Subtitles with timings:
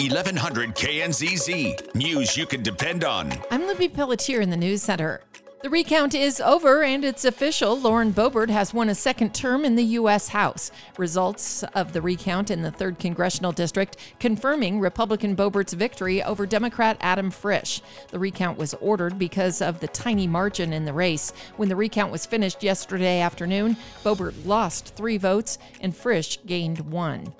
[0.00, 1.94] 1100 KNZZ.
[1.96, 3.32] News you can depend on.
[3.50, 5.22] I'm Libby Pelletier in the News Center.
[5.60, 7.76] The recount is over and it's official.
[7.76, 10.28] Lauren Boebert has won a second term in the U.S.
[10.28, 10.70] House.
[10.98, 16.96] Results of the recount in the 3rd Congressional District confirming Republican Boebert's victory over Democrat
[17.00, 17.82] Adam Frisch.
[18.12, 21.32] The recount was ordered because of the tiny margin in the race.
[21.56, 27.34] When the recount was finished yesterday afternoon, Boebert lost three votes and Frisch gained one.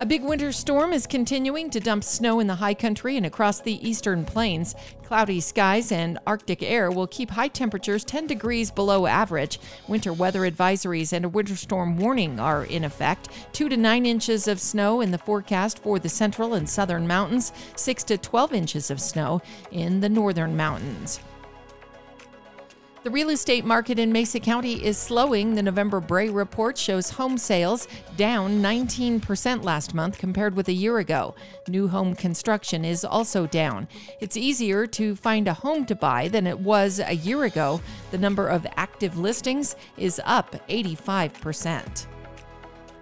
[0.00, 3.60] A big winter storm is continuing to dump snow in the high country and across
[3.60, 4.76] the eastern plains.
[5.02, 9.58] Cloudy skies and Arctic air will keep high temperatures 10 degrees below average.
[9.88, 13.30] Winter weather advisories and a winter storm warning are in effect.
[13.54, 17.52] 2 to 9 inches of snow in the forecast for the central and southern mountains,
[17.74, 19.42] 6 to 12 inches of snow
[19.72, 21.18] in the northern mountains.
[23.04, 25.54] The real estate market in Mesa County is slowing.
[25.54, 30.98] The November Bray report shows home sales down 19% last month compared with a year
[30.98, 31.36] ago.
[31.68, 33.86] New home construction is also down.
[34.20, 37.80] It's easier to find a home to buy than it was a year ago.
[38.10, 42.06] The number of active listings is up 85%.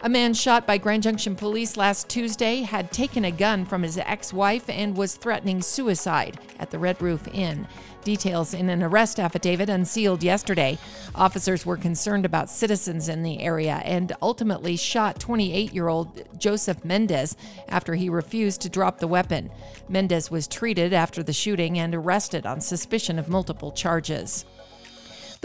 [0.03, 3.97] A man shot by Grand Junction police last Tuesday had taken a gun from his
[3.97, 7.67] ex wife and was threatening suicide at the Red Roof Inn.
[8.05, 10.79] Details in an arrest affidavit unsealed yesterday.
[11.15, 16.85] Officers were concerned about citizens in the area and ultimately shot 28 year old Joseph
[16.85, 17.35] Mendez
[17.67, 19.51] after he refused to drop the weapon.
[19.89, 24.45] Mendez was treated after the shooting and arrested on suspicion of multiple charges.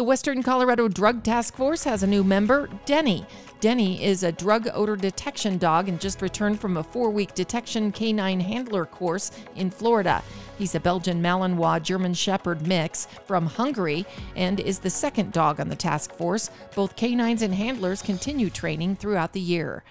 [0.01, 3.23] The Western Colorado Drug Task Force has a new member, Denny.
[3.59, 7.91] Denny is a drug odor detection dog and just returned from a four week detection
[7.91, 10.23] canine handler course in Florida.
[10.57, 15.69] He's a Belgian Malinois German Shepherd mix from Hungary and is the second dog on
[15.69, 16.49] the task force.
[16.73, 19.83] Both canines and handlers continue training throughout the year.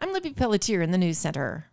[0.00, 1.66] I'm Libby Pelletier in the News Center.